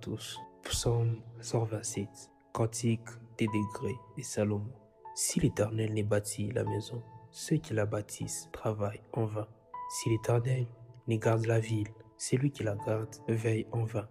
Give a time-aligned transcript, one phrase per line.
[0.00, 0.40] Tous.
[0.62, 2.08] Psaume 127.
[2.52, 4.72] Cantique des degrés de Salomon.
[5.14, 9.48] Si l'Éternel n'est bâti la maison, ceux qui la bâtissent travaillent en vain.
[9.90, 10.66] Si l'Éternel
[11.06, 14.08] n'y garde la ville, celui qui la garde veille en vain.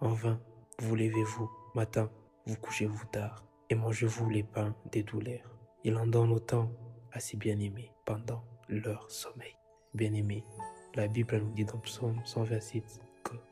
[0.00, 0.40] En vain,
[0.80, 2.10] vous levez-vous matin,
[2.46, 5.56] vous couchez-vous tard, et mangez-vous les pains des douleurs.
[5.84, 6.70] Il en donne autant
[7.12, 9.54] à ses bien-aimés pendant leur sommeil.
[9.94, 10.44] Bien-aimés,
[10.94, 13.03] la Bible nous dit dans Psaume 127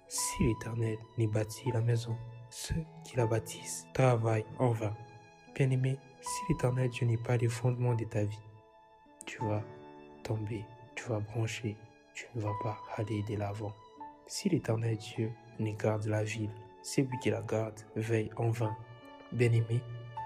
[0.09, 2.17] si l'Éternel n'y bâtit la maison,
[2.51, 4.95] ceux qui la bâtissent travaillent en vain.
[5.55, 8.49] Bien-aimé, si l'Éternel Dieu n'est pas le fondement de ta vie,
[9.25, 9.63] tu vas
[10.23, 11.77] tomber, tu vas brancher,
[12.15, 13.73] tu ne vas pas aller de l'avant.
[14.27, 16.51] Si l'Éternel Dieu ne garde la ville,
[16.83, 18.77] celui qui la garde veille en vain.
[19.33, 19.81] Bien-aimé,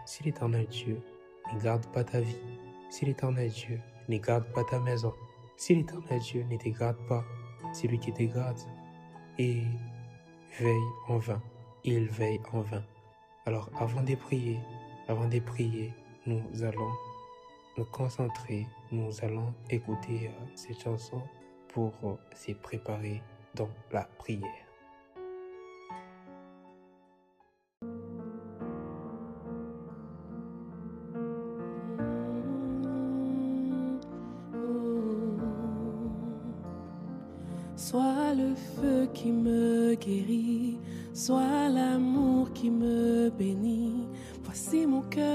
[0.04, 1.00] si l'Éternel Dieu
[1.52, 2.40] ne garde pas ta vie,
[2.90, 5.12] si l'Éternel Dieu ne garde pas ta maison,
[5.56, 7.24] si l'Éternel Dieu ne te garde pas,
[7.72, 8.58] celui qui te garde
[9.38, 9.62] et
[10.58, 11.42] veille en vain.
[11.84, 12.82] Il veille en vain.
[13.44, 14.58] Alors avant de prier,
[15.08, 15.92] avant de prier,
[16.26, 16.90] nous allons
[17.78, 21.22] nous concentrer, nous allons écouter euh, cette chanson
[21.68, 23.22] pour euh, se préparer
[23.54, 24.65] dans la prière.
[37.76, 40.78] Soit le feu qui me guérit,
[41.12, 44.08] soit l'amour qui me bénit.
[44.42, 45.26] Voici mon cœur,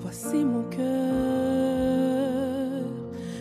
[0.00, 0.86] voici mon cœur.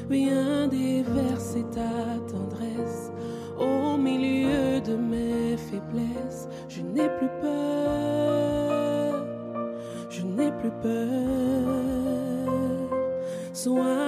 [0.09, 3.12] Viens déverser ta tendresse
[3.59, 6.47] au milieu de mes faiblesses.
[6.69, 9.25] Je n'ai plus peur,
[10.09, 11.74] je n'ai plus peur.
[13.51, 14.05] Soit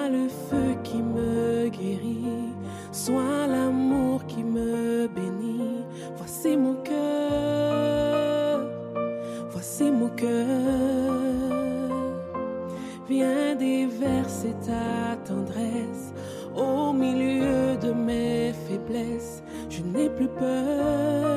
[13.38, 16.14] Viens déverser ta tendresse
[16.56, 19.44] au milieu de mes faiblesses.
[19.70, 21.28] Je n'ai plus peur,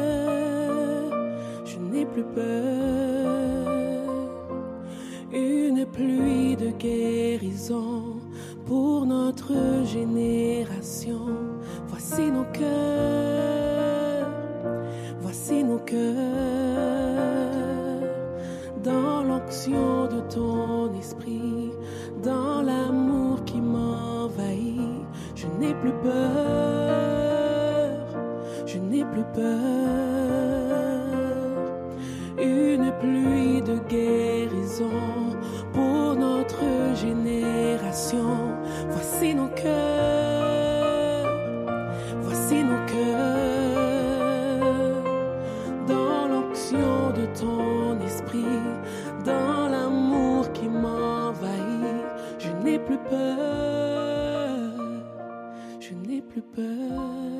[1.66, 3.60] je n'ai plus peur
[5.32, 8.16] une pluie de guérison
[8.66, 9.52] pour notre
[9.84, 11.26] génération.
[11.86, 14.30] Voici nos cœurs,
[15.20, 16.00] voici nos cœurs,
[18.82, 21.39] dans l'onction de ton esprit,
[32.38, 34.90] une pluie de guérison
[35.72, 36.64] pour notre
[36.94, 38.56] génération.
[38.88, 41.26] Voici nos cœurs,
[42.22, 43.04] voici nos cœurs,
[45.86, 48.44] dans l'onction de ton esprit,
[49.24, 52.04] dans l'amour qui m'envahit.
[52.38, 54.58] Je n'ai plus peur,
[55.78, 57.39] je n'ai plus peur.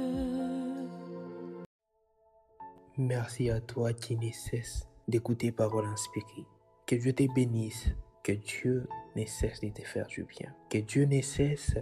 [3.01, 6.45] Merci à toi qui ne cesse d'écouter Parole inspirée.
[6.85, 7.89] Que Dieu te bénisse,
[8.23, 11.77] que Dieu ne cesse de te faire du bien, que Dieu ne cesse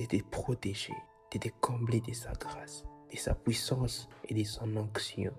[0.00, 0.96] de te protéger,
[1.32, 5.32] de te combler de sa grâce, de sa puissance et de son onction.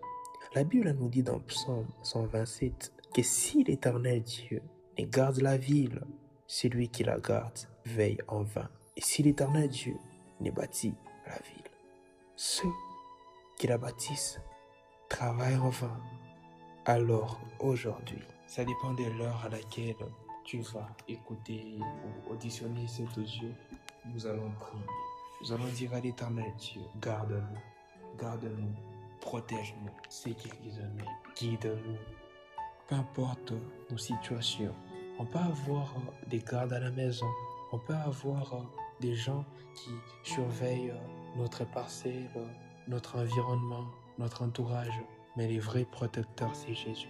[0.56, 4.62] La Bible nous dit dans Psaume 127 que si l'Éternel Dieu
[4.98, 6.00] ne garde la ville,
[6.48, 8.70] celui qui la garde veille en vain.
[8.96, 9.98] Et si l'Éternel Dieu
[10.40, 10.96] ne bâtit
[11.28, 11.72] la ville,
[12.38, 12.72] ceux
[13.58, 14.40] qui la bâtissent
[15.14, 15.72] travaillent en.
[16.86, 19.96] Alors aujourd'hui, ça dépend de l'heure à laquelle
[20.44, 23.50] tu vas écouter ou auditionner cet audio.
[24.06, 24.84] Nous allons prier.
[25.40, 28.74] Nous allons dire à l'éternel Dieu, garde-nous, garde-nous,
[29.22, 31.06] protège-nous, sécurise-nous,
[31.40, 31.98] guide-nous.
[32.88, 33.54] Peu importe
[33.92, 34.74] nos situations,
[35.20, 35.94] on peut avoir
[36.28, 37.30] des gardes à la maison,
[37.72, 38.66] on peut avoir
[39.00, 39.46] des gens
[39.76, 39.92] qui
[40.24, 40.96] surveillent
[41.38, 42.30] notre parcelle,
[42.88, 43.86] notre environnement,
[44.18, 45.02] notre entourage.
[45.36, 47.10] Mais le vrai protecteur, c'est Jésus.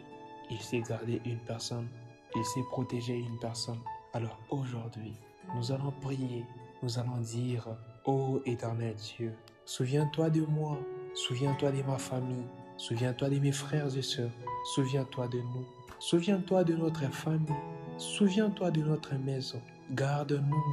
[0.49, 1.87] Il sait garder une personne,
[2.35, 3.79] il sait protéger une personne.
[4.13, 5.13] Alors aujourd'hui,
[5.55, 6.45] nous allons prier,
[6.81, 7.67] nous allons dire,
[8.05, 9.33] Ô éternel Dieu,
[9.65, 10.77] souviens-toi de moi,
[11.13, 12.45] souviens-toi de ma famille,
[12.77, 14.31] souviens-toi de mes frères et sœurs,
[14.75, 15.65] souviens-toi de nous,
[15.99, 17.55] souviens-toi de notre famille,
[17.97, 19.61] souviens-toi de notre maison,
[19.91, 20.63] garde-nous.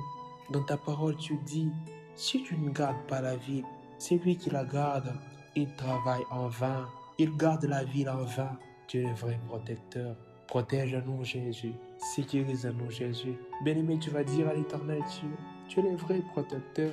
[0.52, 1.70] Dans ta parole, tu dis,
[2.16, 3.64] si tu ne gardes pas la ville,
[3.98, 5.12] celui qui la garde,
[5.56, 6.88] il travaille en vain,
[7.18, 8.58] il garde la ville en vain.
[8.86, 10.16] Tu es le vrai protecteur.
[10.46, 11.74] Protège-nous, Jésus.
[11.98, 13.34] Sécurise-nous, Jésus.
[13.62, 15.30] Bien-aimé, tu vas dire à l'éternel Dieu,
[15.68, 16.92] tu es le vrai protecteur.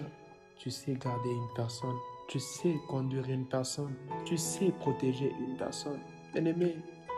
[0.58, 1.96] Tu sais garder une personne.
[2.28, 3.96] Tu sais conduire une personne.
[4.26, 6.00] Tu sais protéger une personne.
[6.34, 6.76] Bien-aimé,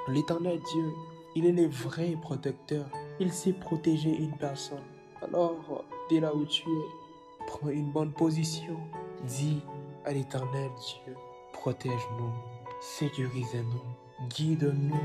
[0.08, 0.94] l'éternel Dieu,
[1.36, 2.86] il est le vrai protecteur.
[3.20, 4.84] Il sait protéger une personne.
[5.22, 8.78] Alors, dès là où tu es, prends une bonne position.
[9.26, 9.62] Dis
[10.06, 11.16] à l'éternel Dieu,
[11.60, 12.32] protège-nous,
[12.80, 14.96] sécurise-nous, guide-nous,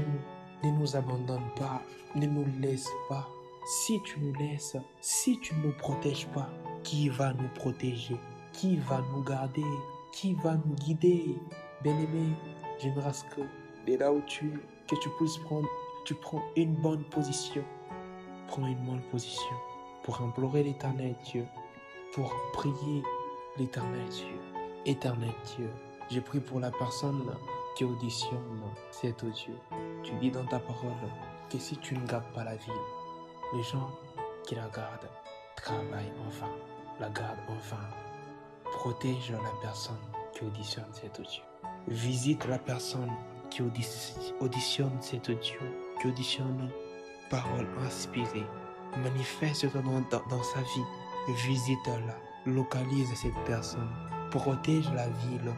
[0.63, 1.83] ne nous abandonne pas,
[2.15, 3.29] ne nous laisse pas.
[3.67, 6.49] Si tu nous laisses, si tu ne nous protèges pas,
[6.85, 8.17] qui va nous protéger?
[8.53, 9.65] Qui va nous garder?
[10.13, 11.37] Qui va nous guider?
[11.83, 12.29] Bien-aimé,
[12.79, 13.41] j'aimerais que
[13.85, 15.69] dès là où tu es, que tu puisses prendre,
[16.05, 17.65] tu prends une bonne position.
[18.47, 19.57] Prends une bonne position
[20.05, 21.47] pour implorer l'éternel Dieu,
[22.13, 23.03] pour prier
[23.59, 24.39] l'éternel Dieu.
[24.87, 25.71] Éternel Dieu,
[26.11, 27.35] je prie pour la personne
[27.77, 29.55] qui auditionne cet audio.
[30.03, 30.93] Tu dis dans ta parole
[31.51, 32.75] que si tu ne gardes pas la ville,
[33.55, 33.91] les gens
[34.45, 35.11] qui la gardent
[35.57, 36.51] travaillent enfin,
[37.01, 37.81] la gardent enfin.
[38.65, 39.97] Protège la personne
[40.33, 41.43] qui auditionne cet audio.
[41.89, 43.13] Visite la personne
[43.51, 43.63] qui
[44.41, 45.61] auditionne cet audio,
[46.01, 46.71] qui auditionne
[47.31, 48.47] parole inspirée.
[49.03, 51.35] Manifeste dans, dans sa vie.
[51.47, 52.53] Visite-la.
[52.53, 53.89] Localise cette personne.
[54.31, 55.55] Protège la ville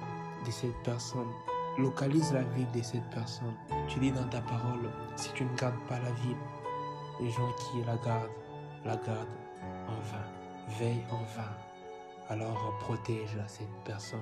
[0.51, 1.31] cette personne.
[1.79, 3.55] Localise la ville de cette personne.
[3.89, 6.37] Tu dis dans ta parole, si tu ne gardes pas la ville,
[7.21, 8.31] les gens qui la gardent,
[8.85, 9.29] la gardent
[9.89, 10.27] en vain,
[10.79, 11.55] veillent en vain.
[12.29, 14.19] Alors protège cette personne,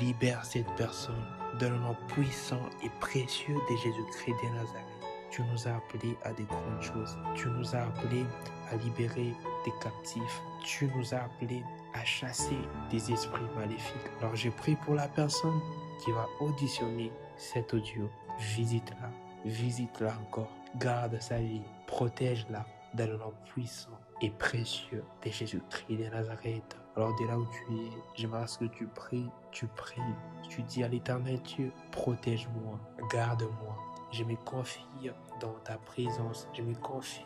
[0.00, 1.24] libère cette personne
[1.60, 4.97] dans le nom puissant et précieux de Jésus-Christ de Nazareth.
[5.30, 7.16] Tu nous as appelés à des grandes choses.
[7.34, 8.24] Tu nous as appelés
[8.70, 9.34] à libérer
[9.64, 10.42] des captifs.
[10.64, 11.62] Tu nous as appelés
[11.94, 12.58] à chasser
[12.90, 14.10] des esprits maléfiques.
[14.20, 15.60] Alors j'ai prie pour la personne
[16.04, 18.08] qui va auditionner cet audio.
[18.38, 19.10] Visite-la,
[19.44, 20.50] visite-la encore.
[20.76, 22.64] Garde sa vie, protège-la
[22.94, 26.76] dans le nom puissant et précieux de Jésus-Christ de Nazareth.
[26.96, 30.00] Alors de là où tu es, j'aimerais que tu pries, tu pries,
[30.48, 32.78] tu dis à l'éternel Dieu, protège-moi,
[33.12, 33.87] garde-moi.
[34.10, 35.10] Je me confie
[35.40, 37.22] dans ta présence, je me confie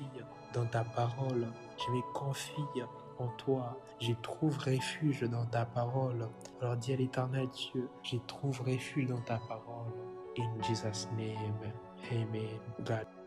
[0.52, 1.46] dans ta parole,
[1.78, 2.82] je me confie
[3.18, 3.78] en toi.
[4.00, 6.28] Je trouve refuge dans ta parole.
[6.60, 9.92] Alors dis à l'éternel Dieu, je trouve refuge dans ta parole.
[10.38, 11.72] In Jesus' name,
[12.10, 13.21] Amen.